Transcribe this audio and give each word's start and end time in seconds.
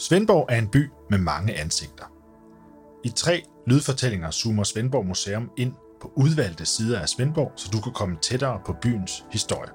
Svendborg 0.00 0.46
er 0.48 0.58
en 0.58 0.68
by 0.68 0.90
med 1.10 1.18
mange 1.18 1.58
ansigter. 1.58 2.04
I 3.04 3.08
tre 3.08 3.42
lydfortællinger 3.66 4.30
zoomer 4.30 4.64
Svendborg 4.64 5.06
Museum 5.06 5.50
ind 5.56 5.72
på 6.02 6.12
udvalgte 6.16 6.66
sider 6.66 7.00
af 7.00 7.08
Svendborg, 7.08 7.52
så 7.56 7.68
du 7.72 7.80
kan 7.80 7.92
komme 7.92 8.16
tættere 8.22 8.60
på 8.66 8.72
byens 8.82 9.24
historie. 9.32 9.70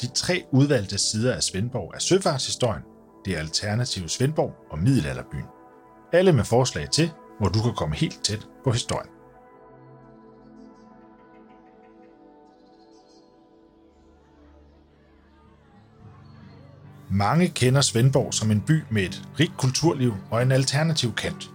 De 0.00 0.06
tre 0.06 0.44
udvalgte 0.52 0.98
sider 0.98 1.34
af 1.34 1.42
Svendborg 1.42 1.92
er 1.94 1.98
søfartshistorien, 1.98 2.82
det 3.24 3.36
er 3.36 3.40
Svendborg 4.08 4.52
og 4.70 4.78
Middelalderbyen. 4.78 5.46
Alle 6.12 6.32
med 6.32 6.44
forslag 6.44 6.90
til, 6.90 7.10
hvor 7.40 7.48
du 7.48 7.62
kan 7.62 7.74
komme 7.76 7.96
helt 7.96 8.24
tæt 8.24 8.48
på 8.64 8.70
historien. 8.70 9.13
Mange 17.16 17.48
kender 17.48 17.80
Svendborg 17.80 18.34
som 18.34 18.50
en 18.50 18.60
by 18.60 18.82
med 18.90 19.02
et 19.02 19.22
rigt 19.40 19.56
kulturliv 19.56 20.14
og 20.30 20.42
en 20.42 20.52
alternativ 20.52 21.14
kant. 21.14 21.50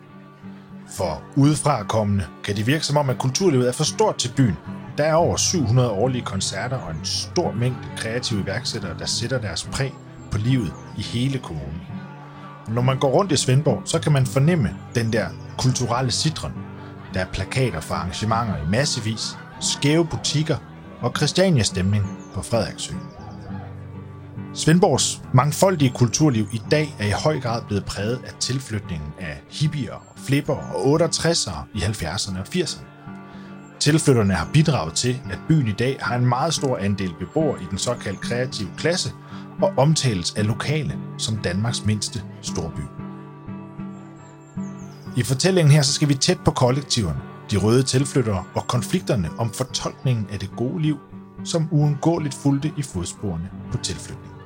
For 0.98 1.24
udefrakommende 1.36 2.26
kan 2.44 2.56
det 2.56 2.68
virke 2.68 2.86
som 2.86 2.98
om, 2.98 3.10
at 3.10 3.18
kulturlivet 3.18 3.68
er 3.68 3.72
for 3.72 3.84
stort 3.84 4.18
til 4.18 4.32
byen. 4.38 4.58
Der 4.98 5.04
er 5.04 5.14
over 5.14 5.38
700 5.38 5.90
årlige 5.90 6.26
koncerter 6.26 6.78
og 6.78 6.92
en 6.92 7.06
stor 7.06 7.52
mængde 7.52 7.88
kreative 7.98 8.42
iværksættere, 8.42 9.00
der 9.00 9.06
sætter 9.06 9.42
deres 9.42 9.64
præg 9.72 9.94
på 10.32 10.38
livet 10.38 10.74
i 10.98 11.02
hele 11.02 11.40
kommunen. 11.40 11.82
Når 12.68 12.82
man 12.82 13.00
går 13.00 13.10
rundt 13.10 13.32
i 13.32 13.38
Svendborg, 13.38 13.82
så 13.86 14.00
kan 14.00 14.12
man 14.12 14.26
fornemme 14.26 14.70
den 14.96 15.14
der 15.14 15.28
kulturelle 15.58 16.12
citron. 16.12 16.54
Der 17.14 17.20
er 17.20 17.32
plakater 17.34 17.82
for 17.82 17.96
arrangementer 17.96 18.58
i 18.58 18.70
massevis, 18.70 19.38
skæve 19.62 20.08
butikker 20.08 20.58
og 21.02 21.14
Christiania-stemning 21.18 22.20
på 22.34 22.42
Frederiksø. 22.42 22.94
Svendborgs 24.54 25.22
mangfoldige 25.34 25.92
kulturliv 25.96 26.48
i 26.54 26.62
dag 26.72 26.96
er 27.00 27.08
i 27.08 27.12
høj 27.24 27.40
grad 27.40 27.62
blevet 27.68 27.86
præget 27.86 28.22
af 28.28 28.34
tilflytningen 28.40 29.14
af 29.20 29.42
hippier, 29.50 30.04
flipper 30.16 30.56
og 30.56 31.02
68'ere 31.02 31.64
i 31.74 31.80
70'erne 31.80 32.40
og 32.40 32.46
80'erne. 32.56 32.84
Tilflytterne 33.80 34.34
har 34.34 34.50
bidraget 34.54 34.94
til, 34.94 35.22
at 35.32 35.40
byen 35.48 35.68
i 35.68 35.72
dag 35.72 35.98
har 36.02 36.16
en 36.16 36.26
meget 36.26 36.54
stor 36.54 36.78
andel 36.78 37.14
beboere 37.20 37.62
i 37.62 37.66
den 37.70 37.78
såkaldt 37.78 38.22
kreative 38.22 38.70
klasse 38.78 39.12
og 39.62 39.74
omtales 39.78 40.34
af 40.34 40.48
lokale 40.48 40.98
som 41.18 41.38
Danmarks 41.38 41.86
mindste 41.86 42.24
storby. 42.42 42.82
I 45.18 45.24
fortællingen 45.24 45.72
her 45.72 45.82
så 45.82 45.94
skal 45.94 46.10
vi 46.10 46.14
tæt 46.14 46.40
på 46.46 46.52
kollektiverne, 46.52 47.20
de 47.52 47.58
røde 47.58 47.84
tilflyttere 47.84 48.44
og 48.56 48.68
konflikterne 48.68 49.30
om 49.38 49.52
fortolkningen 49.54 50.28
af 50.32 50.40
det 50.40 50.52
gode 50.58 50.82
liv, 50.82 50.98
som 51.44 51.68
uundgåeligt 51.72 52.34
fulgte 52.34 52.72
i 52.78 52.82
fodsporene 52.82 53.50
på 53.72 53.78
tilflytningen. 53.78 54.39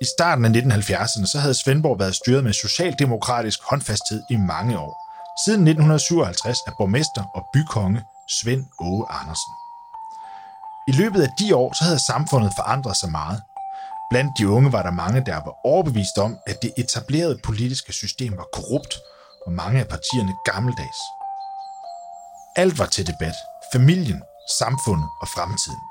I 0.00 0.04
starten 0.04 0.44
af 0.44 0.50
1970'erne 0.50 1.26
så 1.26 1.38
havde 1.38 1.54
Svendborg 1.54 1.98
været 1.98 2.14
styret 2.14 2.44
med 2.44 2.52
socialdemokratisk 2.52 3.58
håndfasthed 3.70 4.22
i 4.30 4.36
mange 4.36 4.78
år. 4.78 4.92
Siden 5.44 5.60
1957 5.60 6.58
er 6.66 6.72
borgmester 6.78 7.24
og 7.34 7.42
bykonge 7.52 8.04
Svend 8.28 8.64
Åge 8.80 9.06
Andersen. 9.10 9.52
I 10.88 10.92
løbet 10.92 11.22
af 11.22 11.28
de 11.40 11.56
år 11.56 11.72
så 11.72 11.84
havde 11.84 12.06
samfundet 12.06 12.52
forandret 12.56 12.96
sig 12.96 13.10
meget. 13.10 13.42
Blandt 14.10 14.32
de 14.38 14.48
unge 14.48 14.72
var 14.72 14.82
der 14.82 14.90
mange, 14.90 15.24
der 15.26 15.34
var 15.34 15.54
overbevist 15.64 16.18
om, 16.18 16.38
at 16.46 16.62
det 16.62 16.72
etablerede 16.78 17.38
politiske 17.44 17.92
system 17.92 18.36
var 18.36 18.46
korrupt, 18.52 18.94
og 19.46 19.52
mange 19.52 19.80
af 19.80 19.88
partierne 19.88 20.34
gammeldags. 20.44 21.00
Alt 22.56 22.78
var 22.78 22.86
til 22.86 23.06
debat. 23.06 23.36
Familien, 23.72 24.22
samfundet 24.58 25.08
og 25.20 25.28
fremtiden. 25.28 25.82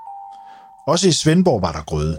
Også 0.87 1.07
i 1.07 1.11
Svendborg 1.11 1.61
var 1.61 1.71
der 1.71 1.83
grøde. 1.83 2.17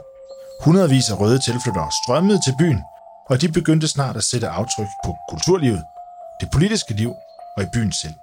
Hundredvis 0.65 1.11
af 1.11 1.21
røde 1.21 1.39
tilflyttere 1.39 1.91
strømmede 2.05 2.41
til 2.45 2.55
byen, 2.59 2.83
og 3.31 3.41
de 3.41 3.53
begyndte 3.53 3.89
snart 3.89 4.17
at 4.17 4.25
sætte 4.25 4.49
aftryk 4.49 4.89
på 5.05 5.17
kulturlivet, 5.29 5.83
det 6.41 6.49
politiske 6.53 6.95
liv 6.95 7.13
og 7.57 7.63
i 7.63 7.67
byen 7.75 7.93
selv. 7.93 8.15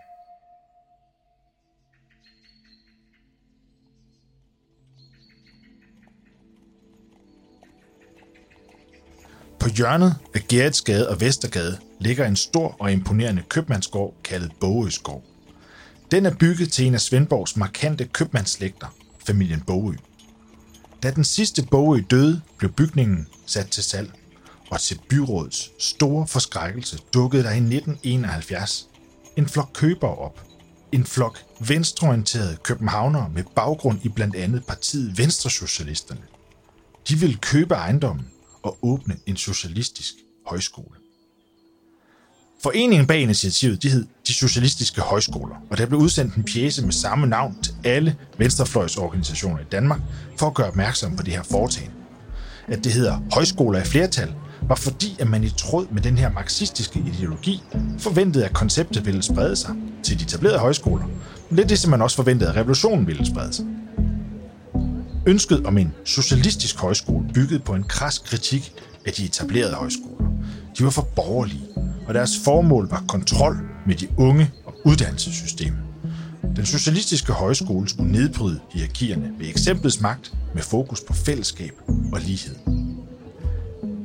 På 9.59 9.69
hjørnet 9.69 10.15
af 10.35 10.41
Gerritsgade 10.49 11.09
og 11.09 11.21
Vestergade 11.21 11.77
ligger 11.99 12.25
en 12.25 12.35
stor 12.35 12.75
og 12.79 12.91
imponerende 12.91 13.41
købmandsgård 13.49 14.13
kaldet 14.23 14.51
Bogøskov. 14.59 15.23
Den 16.11 16.25
er 16.25 16.35
bygget 16.39 16.71
til 16.71 16.87
en 16.87 16.93
af 16.93 17.01
Svendborgs 17.01 17.57
markante 17.57 18.05
købmandsslægter, 18.05 18.87
familien 19.27 19.61
Bogø. 19.61 19.93
Da 21.03 21.11
den 21.11 21.23
sidste 21.23 21.63
Bogø 21.71 22.01
døde, 22.09 22.41
blev 22.57 22.71
bygningen 22.71 23.27
sat 23.45 23.67
til 23.67 23.83
salg, 23.83 24.11
og 24.69 24.81
til 24.81 24.99
byrådets 25.09 25.71
store 25.79 26.27
forskrækkelse 26.27 26.99
dukkede 27.13 27.43
der 27.43 27.49
i 27.49 27.57
1971 27.57 28.89
en 29.37 29.47
flok 29.47 29.69
købere 29.73 30.15
op. 30.15 30.41
En 30.91 31.05
flok 31.05 31.39
venstreorienterede 31.67 32.57
københavnere 32.63 33.29
med 33.29 33.43
baggrund 33.55 33.99
i 34.03 34.09
blandt 34.09 34.35
andet 34.35 34.65
partiet 34.65 35.17
Venstresocialisterne. 35.17 36.21
De 37.09 37.15
ville 37.15 37.37
købe 37.37 37.73
ejendommen 37.73 38.27
og 38.61 38.77
åbne 38.81 39.17
en 39.25 39.37
socialistisk 39.37 40.13
højskole. 40.47 41.02
Foreningen 42.61 43.07
bag 43.07 43.21
initiativet 43.21 43.83
de 43.83 43.89
hed 43.89 44.05
De 44.27 44.33
Socialistiske 44.33 45.01
Højskoler, 45.01 45.55
og 45.71 45.77
der 45.77 45.85
blev 45.85 45.99
udsendt 45.99 46.35
en 46.35 46.43
pjæse 46.43 46.85
med 46.85 46.91
samme 46.91 47.27
navn 47.27 47.57
til 47.63 47.73
alle 47.83 48.15
venstrefløjsorganisationer 48.37 49.59
i 49.59 49.65
Danmark 49.71 49.99
for 50.37 50.47
at 50.47 50.53
gøre 50.53 50.67
opmærksom 50.67 51.15
på 51.15 51.23
det 51.23 51.33
her 51.33 51.43
foretagende. 51.43 51.95
At 52.67 52.83
det 52.83 52.93
hedder 52.93 53.19
højskoler 53.31 53.81
i 53.81 53.85
flertal, 53.85 54.33
var 54.67 54.75
fordi, 54.75 55.15
at 55.19 55.29
man 55.29 55.43
i 55.43 55.49
tråd 55.49 55.87
med 55.91 56.01
den 56.01 56.17
her 56.17 56.31
marxistiske 56.31 57.03
ideologi 57.07 57.61
forventede, 57.97 58.45
at 58.45 58.53
konceptet 58.53 59.05
ville 59.05 59.23
sprede 59.23 59.55
sig 59.55 59.75
til 60.03 60.19
de 60.19 60.23
etablerede 60.23 60.59
højskoler. 60.59 61.05
Lidt 61.51 61.69
det, 61.69 61.79
som 61.79 61.91
man 61.91 62.01
også 62.01 62.15
forventede, 62.15 62.49
at 62.49 62.55
revolutionen 62.55 63.07
ville 63.07 63.25
sprede 63.25 63.53
sig. 63.53 63.65
Ønsket 65.27 65.65
om 65.65 65.77
en 65.77 65.93
socialistisk 66.05 66.79
højskole 66.79 67.25
byggede 67.33 67.59
på 67.59 67.73
en 67.73 67.83
kras 67.83 68.19
kritik 68.19 68.73
af 69.05 69.13
de 69.13 69.25
etablerede 69.25 69.73
højskoler. 69.73 70.31
De 70.77 70.83
var 70.83 70.89
for 70.89 71.07
borgerlige, 71.15 71.63
og 72.07 72.13
deres 72.13 72.39
formål 72.43 72.89
var 72.89 73.03
kontrol 73.07 73.57
med 73.85 73.95
de 73.95 74.07
unge 74.17 74.51
og 74.65 74.73
uddannelsessystemet. 74.85 75.79
Den 76.55 76.65
socialistiske 76.65 77.33
højskole 77.33 77.89
skulle 77.89 78.11
nedbryde 78.11 78.59
hierarkierne 78.71 79.31
ved 79.39 79.49
eksemplets 79.49 80.01
magt 80.01 80.33
med 80.53 80.61
fokus 80.61 81.01
på 81.01 81.13
fællesskab 81.13 81.71
og 81.87 82.19
lighed. 82.19 82.55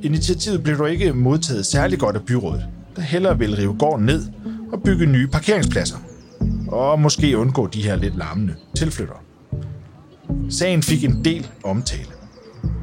Initiativet 0.02 0.62
blev 0.62 0.78
dog 0.78 0.90
ikke 0.90 1.12
modtaget 1.12 1.66
særlig 1.66 1.98
godt 1.98 2.16
af 2.16 2.22
byrådet, 2.22 2.66
der 2.96 3.02
hellere 3.02 3.38
ville 3.38 3.58
rive 3.58 3.76
gården 3.78 4.06
ned 4.06 4.26
og 4.72 4.82
bygge 4.82 5.06
nye 5.06 5.26
parkeringspladser. 5.26 5.96
Og 6.68 7.00
måske 7.00 7.38
undgå 7.38 7.66
de 7.66 7.82
her 7.82 7.96
lidt 7.96 8.16
larmende 8.16 8.54
tilflyttere. 8.76 9.18
Sagen 10.50 10.82
fik 10.82 11.04
en 11.04 11.24
del 11.24 11.46
omtale. 11.64 12.10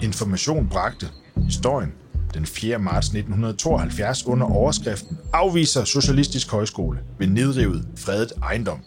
Information 0.02 0.68
bragte 0.68 1.08
historien 1.38 1.92
den 2.36 2.46
4. 2.46 2.80
marts 2.80 3.08
1972 3.08 4.28
under 4.28 4.46
overskriften 4.46 5.18
Afviser 5.34 5.84
Socialistisk 5.84 6.52
Højskole 6.52 7.00
ved 7.20 7.28
nedrivet 7.28 7.88
fredet 7.98 8.34
ejendom. 8.42 8.80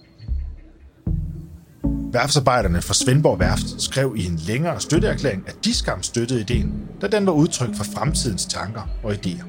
Værftsarbejderne 2.13 2.83
fra 2.83 2.95
Svendborg 2.95 3.41
Værft 3.41 3.83
skrev 3.83 4.15
i 4.17 4.27
en 4.27 4.37
længere 4.37 4.81
støtteerklæring, 4.81 5.45
at 5.47 5.57
de 5.65 5.75
skam 5.75 6.03
støttede 6.03 6.41
ideen, 6.41 6.73
da 7.01 7.07
den 7.07 7.27
var 7.27 7.33
udtryk 7.33 7.75
for 7.75 7.85
fremtidens 7.85 8.47
tanker 8.47 8.89
og 9.03 9.13
idéer. 9.13 9.45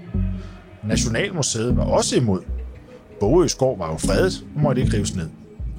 Nationalmuseet 0.88 1.78
var 1.78 1.84
også 1.84 2.16
imod. 2.16 2.42
Bogøs 3.20 3.56
gård 3.56 3.78
var 3.78 3.92
jo 3.92 3.98
fredet 3.98 4.44
og 4.56 4.62
måtte 4.62 4.82
ikke 4.82 4.98
rives 4.98 5.16
ned. 5.16 5.30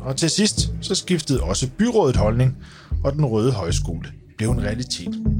Og 0.00 0.16
til 0.16 0.30
sidst 0.30 0.72
så 0.80 0.94
skiftede 0.94 1.42
også 1.42 1.68
byrådet 1.78 2.16
holdning, 2.16 2.56
og 3.04 3.12
den 3.12 3.24
røde 3.24 3.52
højskole 3.52 4.08
blev 4.38 4.50
en 4.50 4.62
realitet. 4.62 5.39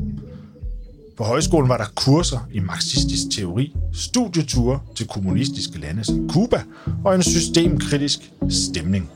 På 1.21 1.25
højskolen 1.25 1.69
var 1.69 1.77
der 1.77 1.87
kurser 1.97 2.49
i 2.53 2.61
marxistisk 2.61 3.37
teori, 3.37 3.77
studieture 3.93 4.81
til 4.97 5.09
kommunistiske 5.09 5.79
lande 5.79 6.05
som 6.05 6.31
Cuba 6.31 6.63
og 7.05 7.15
en 7.15 7.23
systemkritisk 7.23 8.33
stemning. 8.49 9.11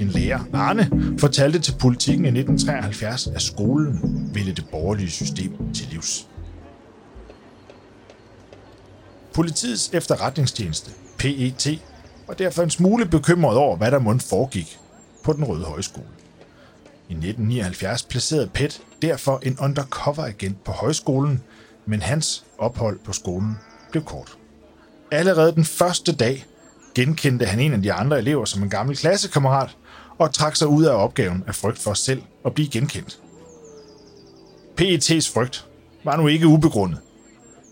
En 0.00 0.08
lærer, 0.08 0.40
Arne, 0.52 0.90
fortalte 1.18 1.58
til 1.58 1.74
politikken 1.80 2.24
i 2.24 2.28
1973, 2.28 3.26
at 3.26 3.42
skolen 3.42 4.30
ville 4.34 4.52
det 4.52 4.64
borgerlige 4.70 5.10
system 5.10 5.72
til 5.74 5.86
livs. 5.90 6.28
Politiets 9.34 9.90
efterretningstjeneste, 9.92 10.90
PET, 11.18 11.80
var 12.26 12.34
derfor 12.34 12.62
en 12.62 12.70
smule 12.70 13.06
bekymret 13.06 13.56
over, 13.56 13.76
hvad 13.76 13.90
der 13.90 13.98
måtte 13.98 14.28
foregik 14.28 14.78
på 15.24 15.32
den 15.32 15.44
røde 15.44 15.64
højskole. 15.64 16.15
I 17.08 17.12
1979 17.12 18.02
placerede 18.02 18.50
PET 18.54 18.82
derfor 19.02 19.40
en 19.42 19.58
undercover-agent 19.60 20.64
på 20.64 20.72
højskolen, 20.72 21.42
men 21.86 22.02
hans 22.02 22.44
ophold 22.58 22.98
på 23.04 23.12
skolen 23.12 23.56
blev 23.90 24.04
kort. 24.04 24.36
Allerede 25.10 25.54
den 25.54 25.64
første 25.64 26.16
dag 26.16 26.46
genkendte 26.94 27.46
han 27.46 27.60
en 27.60 27.72
af 27.72 27.82
de 27.82 27.92
andre 27.92 28.18
elever 28.18 28.44
som 28.44 28.62
en 28.62 28.70
gammel 28.70 28.96
klassekammerat 28.96 29.76
og 30.18 30.34
trak 30.34 30.56
sig 30.56 30.68
ud 30.68 30.84
af 30.84 30.94
opgaven 30.94 31.44
af 31.46 31.54
frygt 31.54 31.78
for 31.78 31.94
selv 31.94 32.22
at 32.44 32.54
blive 32.54 32.68
genkendt. 32.68 33.20
PET's 34.80 35.32
frygt 35.34 35.66
var 36.04 36.16
nu 36.16 36.26
ikke 36.26 36.46
ubegrundet. 36.46 37.00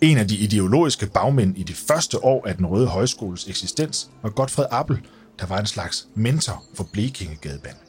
En 0.00 0.18
af 0.18 0.28
de 0.28 0.36
ideologiske 0.36 1.06
bagmænd 1.06 1.58
i 1.58 1.62
de 1.62 1.74
første 1.74 2.24
år 2.24 2.46
af 2.46 2.56
den 2.56 2.66
Røde 2.66 2.86
Højskoles 2.86 3.48
eksistens 3.48 4.10
var 4.22 4.30
Godfred 4.30 4.66
Appel, 4.70 4.98
der 5.40 5.46
var 5.46 5.58
en 5.58 5.66
slags 5.66 6.06
mentor 6.14 6.64
for 6.74 6.88
Blekingegadebanden. 6.92 7.83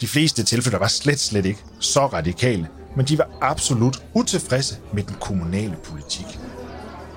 De 0.00 0.08
fleste 0.08 0.42
tilfælde 0.42 0.80
var 0.80 0.88
slet, 0.88 1.20
slet 1.20 1.46
ikke 1.46 1.64
så 1.80 2.06
radikale, 2.06 2.68
men 2.96 3.06
de 3.06 3.18
var 3.18 3.30
absolut 3.40 4.02
utilfredse 4.14 4.76
med 4.92 5.02
den 5.02 5.16
kommunale 5.20 5.76
politik. 5.84 6.26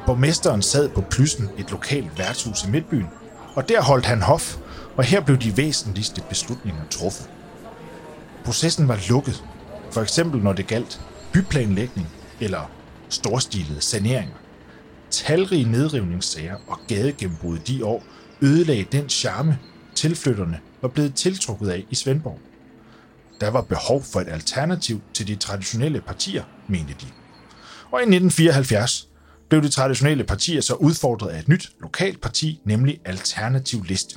Borgmesteren 0.05 0.61
sad 0.61 0.89
på 0.89 1.01
plyssen 1.01 1.49
et 1.57 1.71
lokalt 1.71 2.17
værtshus 2.17 2.63
i 2.63 2.69
Midtbyen, 2.69 3.07
og 3.55 3.69
der 3.69 3.81
holdt 3.81 4.05
han 4.05 4.21
hof, 4.21 4.57
og 4.97 5.03
her 5.03 5.21
blev 5.21 5.37
de 5.37 5.57
væsentligste 5.57 6.21
beslutninger 6.29 6.81
truffet. 6.89 7.29
Processen 8.45 8.87
var 8.87 8.99
lukket, 9.09 9.43
for 9.91 10.01
eksempel 10.01 10.43
når 10.43 10.53
det 10.53 10.67
galt 10.67 11.01
byplanlægning 11.33 12.07
eller 12.39 12.71
storstilede 13.09 13.81
saneringer. 13.81 14.35
Talrige 15.09 15.71
nedrivningssager 15.71 16.55
og 16.67 16.79
gadegennembrud 16.87 17.57
de 17.57 17.85
år 17.85 18.03
ødelagde 18.41 18.85
den 18.91 19.09
charme, 19.09 19.59
tilflytterne 19.95 20.59
var 20.81 20.87
blevet 20.87 21.15
tiltrukket 21.15 21.69
af 21.69 21.85
i 21.89 21.95
Svendborg. 21.95 22.39
Der 23.41 23.49
var 23.49 23.61
behov 23.61 24.03
for 24.03 24.21
et 24.21 24.27
alternativ 24.27 25.01
til 25.13 25.27
de 25.27 25.35
traditionelle 25.35 26.01
partier, 26.01 26.43
mente 26.67 26.95
de. 27.01 27.05
Og 27.91 27.99
i 27.99 28.03
1974 28.03 29.07
blev 29.49 29.63
de 29.63 29.69
traditionelle 29.69 30.23
partier 30.23 30.61
så 30.61 30.73
udfordret 30.73 31.29
af 31.29 31.39
et 31.39 31.47
nyt 31.47 31.71
lokalt 31.81 32.21
parti, 32.21 32.61
nemlig 32.65 32.99
Alternativ 33.05 33.83
Liste. 33.83 34.15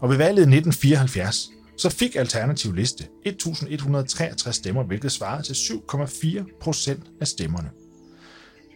Og 0.00 0.10
ved 0.10 0.16
valget 0.16 0.38
i 0.38 0.56
1974, 0.56 1.48
så 1.78 1.90
fik 1.90 2.16
Alternativ 2.16 2.74
Liste 2.74 3.04
1163 3.24 4.56
stemmer, 4.56 4.82
hvilket 4.82 5.12
svarede 5.12 5.42
til 5.42 5.52
7,4 5.52 6.58
procent 6.60 7.02
af 7.20 7.26
stemmerne. 7.26 7.70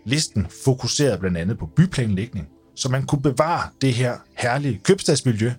Listen 0.07 0.47
fokuserede 0.65 1.19
blandt 1.19 1.39
andet 1.39 1.59
på 1.59 1.67
byplanlægning, 1.77 2.49
så 2.77 2.89
man 2.89 3.07
kunne 3.07 3.23
bevare 3.23 3.69
det 3.81 3.95
her 3.95 4.19
herlige 4.39 4.81
købstadsmiljø. 4.85 5.53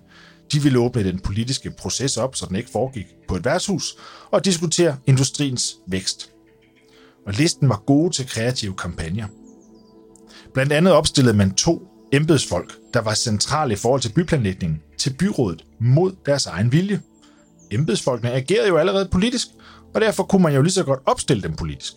De 0.52 0.62
ville 0.62 0.78
åbne 0.78 1.04
den 1.04 1.20
politiske 1.20 1.70
proces 1.70 2.16
op, 2.16 2.36
så 2.36 2.46
den 2.46 2.56
ikke 2.56 2.70
foregik 2.70 3.06
på 3.28 3.36
et 3.36 3.44
værtshus, 3.44 3.96
og 4.30 4.44
diskutere 4.44 4.96
industriens 5.06 5.76
vækst. 5.86 6.30
Og 7.26 7.32
listen 7.32 7.68
var 7.68 7.82
gode 7.86 8.10
til 8.10 8.26
kreative 8.26 8.74
kampagner. 8.74 9.26
Blandt 10.54 10.72
andet 10.72 10.92
opstillede 10.92 11.36
man 11.36 11.54
to 11.54 11.88
embedsfolk, 12.12 12.74
der 12.94 13.00
var 13.00 13.14
centrale 13.14 13.72
i 13.72 13.76
forhold 13.76 14.00
til 14.00 14.12
byplanlægningen, 14.12 14.82
til 14.98 15.14
byrådet 15.18 15.64
mod 15.80 16.12
deres 16.26 16.46
egen 16.46 16.72
vilje. 16.72 17.00
Embedsfolkene 17.70 18.32
agerede 18.32 18.68
jo 18.68 18.76
allerede 18.76 19.08
politisk, 19.12 19.46
og 19.94 20.00
derfor 20.00 20.24
kunne 20.24 20.42
man 20.42 20.54
jo 20.54 20.62
lige 20.62 20.72
så 20.72 20.84
godt 20.84 21.00
opstille 21.06 21.42
dem 21.42 21.56
politisk. 21.56 21.92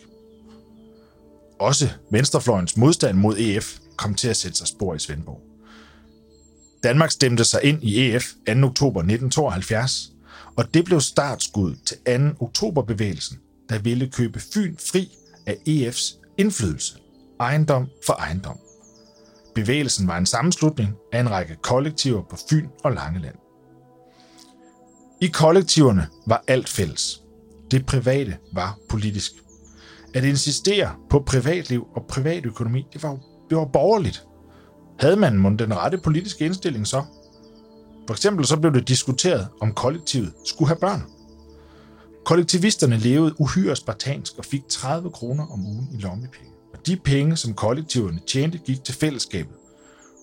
Også 1.60 1.88
venstrefløjens 2.10 2.76
modstand 2.76 3.18
mod 3.18 3.36
EF 3.38 3.78
kom 3.96 4.14
til 4.14 4.28
at 4.28 4.36
sætte 4.36 4.58
sig 4.58 4.66
spor 4.68 4.94
i 4.94 4.98
Svendborg. 4.98 5.40
Danmark 6.82 7.10
stemte 7.10 7.44
sig 7.44 7.64
ind 7.64 7.82
i 7.82 8.10
EF 8.10 8.24
2. 8.46 8.52
oktober 8.52 9.00
1972, 9.00 10.12
og 10.56 10.74
det 10.74 10.84
blev 10.84 11.00
startskud 11.00 11.74
til 11.86 11.96
2. 12.38 12.44
oktoberbevægelsen, 12.44 13.38
der 13.68 13.78
ville 13.78 14.10
købe 14.10 14.40
Fyn 14.54 14.76
fri 14.76 15.12
af 15.46 15.56
EF's 15.68 16.34
indflydelse. 16.38 16.98
Ejendom 17.40 17.88
for 18.06 18.12
ejendom. 18.12 18.58
Bevægelsen 19.54 20.08
var 20.08 20.18
en 20.18 20.26
sammenslutning 20.26 20.90
af 21.12 21.20
en 21.20 21.30
række 21.30 21.56
kollektiver 21.62 22.22
på 22.30 22.36
Fyn 22.50 22.68
og 22.84 22.92
Langeland. 22.92 23.34
I 25.20 25.26
kollektiverne 25.26 26.06
var 26.26 26.44
alt 26.48 26.68
fælles. 26.68 27.22
Det 27.70 27.86
private 27.86 28.36
var 28.52 28.78
politisk. 28.88 29.32
At 30.14 30.24
insistere 30.24 30.94
på 31.10 31.22
privatliv 31.26 31.86
og 31.94 32.06
privatøkonomi, 32.08 32.86
det 32.92 33.02
var, 33.02 33.18
det 33.50 33.58
var 33.58 33.64
borgerligt. 33.64 34.24
Havde 34.98 35.16
man 35.16 35.56
den 35.56 35.76
rette 35.76 35.98
politiske 35.98 36.44
indstilling 36.44 36.86
så? 36.86 37.04
For 38.06 38.14
eksempel 38.14 38.46
så 38.46 38.56
blev 38.56 38.72
det 38.74 38.88
diskuteret, 38.88 39.48
om 39.60 39.72
kollektivet 39.72 40.32
skulle 40.44 40.68
have 40.68 40.78
børn. 40.78 41.02
Kollektivisterne 42.24 42.96
levede 42.96 43.40
uhyre 43.40 43.76
spartansk 43.76 44.32
og 44.38 44.44
fik 44.44 44.62
30 44.68 45.10
kroner 45.10 45.46
om 45.46 45.66
ugen 45.66 45.88
i 45.92 45.96
lommepenge. 45.96 46.52
Og 46.72 46.86
de 46.86 46.96
penge, 46.96 47.36
som 47.36 47.54
kollektiverne 47.54 48.20
tjente, 48.26 48.58
gik 48.58 48.84
til 48.84 48.94
fællesskabet. 48.94 49.56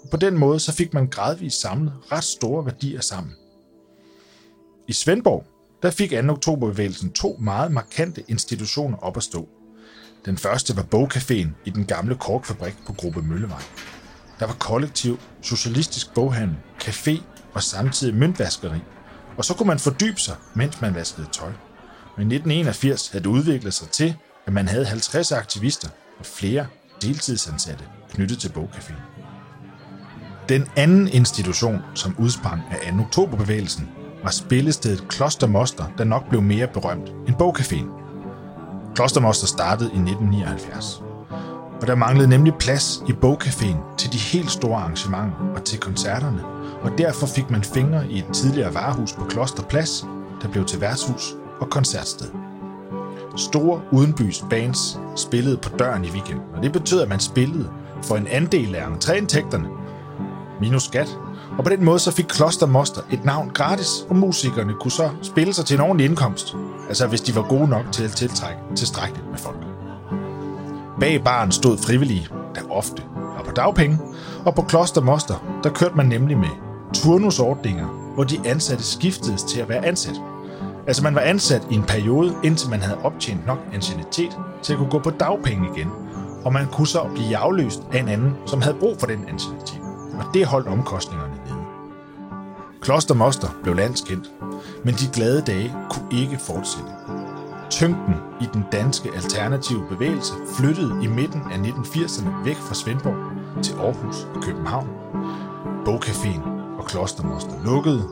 Og 0.04 0.10
på 0.10 0.18
den 0.18 0.38
måde 0.38 0.60
så 0.60 0.72
fik 0.74 0.94
man 0.94 1.07
gradvist 1.07 1.62
samlet 1.62 1.94
ret 2.12 2.24
store 2.24 2.66
værdier 2.66 3.01
sammen. 3.01 3.33
I 4.88 4.94
Svendborg 4.94 5.45
der 5.83 5.92
fik 5.92 6.12
2. 6.12 6.16
oktoberbevægelsen 6.30 7.12
to 7.12 7.38
meget 7.39 7.71
markante 7.71 8.24
institutioner 8.28 8.98
op 8.98 9.18
at 9.18 9.24
stå. 9.24 9.50
Den 10.25 10.38
første 10.38 10.78
var 10.78 10.83
Bogcaféen 10.95 11.48
i 11.66 11.69
den 11.69 11.86
gamle 11.86 12.16
korkfabrik 12.16 12.75
på 12.86 12.94
Gruppe 12.94 13.21
Møllevej. 13.21 13.62
Der 14.40 14.46
var 14.46 14.54
kollektiv, 14.54 15.20
socialistisk 15.42 16.14
boghandel, 16.14 16.58
café 16.84 17.22
og 17.54 17.64
samtidig 17.64 18.16
møntvaskeri. 18.16 18.80
Og 19.38 19.46
så 19.46 19.54
kunne 19.54 19.68
man 19.68 19.80
fordybe 19.80 20.20
sig, 20.20 20.36
mens 20.54 20.82
man 20.82 20.96
vaskede 20.96 21.28
tøj. 21.32 21.52
Men 22.18 22.32
i 22.32 22.36
1981 22.36 23.08
havde 23.08 23.24
det 23.24 23.30
udviklet 23.30 23.74
sig 23.74 23.90
til, 23.90 24.16
at 24.46 24.54
man 24.54 24.68
havde 24.68 24.86
50 24.86 25.32
aktivister 25.32 25.90
og 26.20 26.26
flere 26.26 26.68
deltidsansatte 27.02 27.84
knyttet 28.14 28.40
til 28.40 28.50
Bogcaféen. 28.50 29.02
Den 30.50 30.70
anden 30.76 31.08
institution, 31.08 31.81
som 31.96 32.16
udsprang 32.20 32.62
af 32.72 32.94
2. 32.94 33.00
oktoberbevægelsen, 33.00 33.90
var 34.24 34.31
spillestedet 34.31 35.08
Klostermoster, 35.08 35.86
der 35.98 36.04
nok 36.04 36.30
blev 36.30 36.42
mere 36.42 36.68
berømt 36.68 37.10
end 37.10 37.36
Bogcaféen. 37.36 38.06
Klostermoster 38.96 39.48
startede 39.48 39.90
i 39.90 39.98
1979 39.98 41.05
for 41.86 41.92
der 41.92 41.96
manglede 41.96 42.28
nemlig 42.28 42.54
plads 42.54 43.04
i 43.08 43.12
bogcaféen 43.12 43.98
til 43.98 44.14
de 44.14 44.18
helt 44.18 44.52
store 44.52 44.78
arrangementer 44.78 45.38
og 45.56 45.64
til 45.64 45.80
koncerterne, 45.80 46.44
og 46.82 46.92
derfor 46.98 47.28
fik 47.28 47.50
man 47.50 47.64
fingre 47.64 48.08
i 48.10 48.20
et 48.20 48.26
tidligere 48.34 48.74
varehus 48.74 49.14
på 49.14 49.26
Klosterplads, 49.26 50.06
der 50.42 50.48
blev 50.48 50.66
til 50.66 50.82
værtshus 50.82 51.36
og 51.60 51.70
koncertsted. 51.70 52.28
Store 53.38 53.82
udenbys 53.92 54.44
bands 54.50 55.00
spillede 55.16 55.58
på 55.58 55.70
døren 55.78 56.06
i 56.06 56.10
weekenden, 56.10 56.44
og 56.56 56.64
det 56.64 56.72
betød, 56.72 57.02
at 57.02 57.10
man 57.10 57.20
spillede 57.20 57.70
for 58.04 58.16
en 58.16 58.28
andel 58.28 58.76
af 58.76 58.86
entréindtægterne, 58.86 59.68
minus 60.62 60.83
skat, 60.83 61.18
og 61.57 61.64
på 61.64 61.69
den 61.69 61.86
måde 61.86 62.00
så 62.00 62.12
fik 62.12 62.26
Kloster 62.26 62.66
Moster 62.66 63.02
et 63.12 63.26
navn 63.26 63.50
gratis, 63.50 64.06
og 64.09 64.16
musikerne 64.16 64.74
kunne 64.74 64.92
så 64.92 65.09
spille 65.21 65.54
sig 65.54 65.66
til 65.66 65.76
en 65.76 65.81
ordentlig 65.81 66.06
indkomst. 66.06 66.56
Altså 66.88 67.07
hvis 67.07 67.21
de 67.21 67.36
var 67.36 67.42
gode 67.42 67.68
nok 67.68 67.86
til 67.92 68.04
at 68.04 68.12
tiltrække 68.12 68.59
tilstrækkeligt 68.76 69.30
med 69.30 69.38
folk. 69.38 69.75
Bag 70.99 71.23
baren 71.23 71.52
stod 71.52 71.78
frivillige, 71.78 72.28
der 72.56 72.61
ofte 72.69 73.04
var 73.16 73.44
på 73.45 73.52
dagpenge, 73.52 73.99
og 74.45 74.56
på 74.56 74.61
Kloster 74.61 75.02
Moster, 75.02 75.59
der 75.64 75.69
kørte 75.69 75.95
man 75.95 76.06
nemlig 76.06 76.37
med 76.37 76.49
turnusordninger, 76.94 77.85
hvor 78.14 78.23
de 78.23 78.40
ansatte 78.45 78.83
skiftedes 78.83 79.44
til 79.44 79.59
at 79.59 79.69
være 79.69 79.85
ansat. 79.85 80.21
Altså 80.87 81.04
man 81.04 81.16
var 81.16 81.21
ansat 81.21 81.68
i 81.71 81.75
en 81.75 81.83
periode, 81.83 82.35
indtil 82.44 82.69
man 82.69 82.81
havde 82.81 82.97
optjent 83.04 83.47
nok 83.47 83.59
anciennitet 83.73 84.37
til 84.61 84.73
at 84.73 84.80
kunne 84.80 84.92
gå 84.92 84.99
på 84.99 85.09
dagpenge 85.09 85.69
igen, 85.75 85.92
og 86.45 86.54
man 86.54 86.68
kunne 86.68 86.87
så 86.87 87.07
blive 87.16 87.37
afløst 87.37 87.83
af 87.94 87.99
en 87.99 88.09
anden, 88.09 88.33
som 88.45 88.61
havde 88.61 88.78
brug 88.80 88.95
for 88.99 89.07
den 89.07 89.25
anciennitet. 89.28 89.81
Og 90.19 90.25
det 90.33 90.45
holdt 90.45 90.68
omkostningerne 90.68 91.35
Kloster 92.85 93.16
Moster 93.16 93.47
blev 93.64 93.75
landskendt, 93.75 94.31
men 94.83 94.94
de 94.94 95.07
glade 95.14 95.42
dage 95.42 95.73
kunne 95.90 96.06
ikke 96.11 96.37
fortsætte. 96.37 96.90
Tyngden 97.69 98.16
i 98.42 98.45
den 98.54 98.66
danske 98.72 99.10
alternative 99.16 99.88
bevægelse 99.90 100.34
flyttede 100.57 101.04
i 101.04 101.07
midten 101.07 101.42
af 101.52 101.57
1980'erne 101.57 102.45
væk 102.45 102.56
fra 102.56 102.74
Svendborg 102.74 103.18
til 103.64 103.74
Aarhus 103.74 104.28
og 104.36 104.42
København. 104.42 104.90
Bogcaféen 105.86 106.48
og 106.80 106.86
Klostermoster 106.86 107.54
lukkede. 107.66 108.04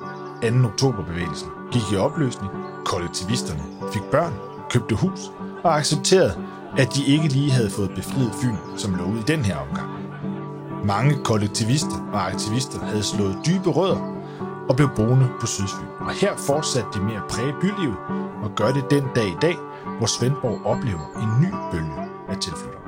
2. 0.41 0.67
oktoberbevægelsen 0.67 1.49
gik 1.71 1.81
i 1.91 1.95
opløsning. 1.95 2.51
Kollektivisterne 2.85 3.63
fik 3.93 4.03
børn, 4.03 4.33
købte 4.69 4.95
hus 4.95 5.31
og 5.63 5.77
accepterede, 5.77 6.37
at 6.77 6.95
de 6.95 7.05
ikke 7.05 7.27
lige 7.27 7.51
havde 7.51 7.69
fået 7.69 7.91
befriet 7.95 8.31
Fyn 8.41 8.55
som 8.77 8.95
lovet 8.95 9.19
i 9.19 9.23
den 9.33 9.45
her 9.45 9.57
omgang. 9.57 9.89
Mange 10.85 11.23
kollektivister 11.23 12.09
og 12.13 12.27
aktivister 12.27 12.79
havde 12.85 13.03
slået 13.03 13.37
dybe 13.45 13.69
rødder 13.69 14.13
og 14.69 14.75
blev 14.75 14.89
boende 14.95 15.27
på 15.39 15.45
Sydfyn. 15.45 15.87
Og 15.99 16.11
her 16.11 16.35
fortsatte 16.37 16.89
de 16.93 17.03
med 17.03 17.15
at 17.15 17.23
præge 17.29 17.53
bylivet 17.61 17.97
og 18.43 18.51
gør 18.55 18.71
det 18.71 18.91
den 18.91 19.03
dag 19.15 19.27
i 19.27 19.37
dag, 19.41 19.57
hvor 19.97 20.07
Svendborg 20.07 20.65
oplever 20.65 21.07
en 21.23 21.41
ny 21.41 21.51
bølge 21.71 22.09
af 22.29 22.37
tilflyttere. 22.37 22.82